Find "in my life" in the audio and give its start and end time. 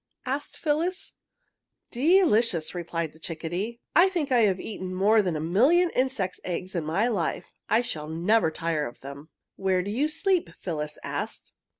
6.73-7.51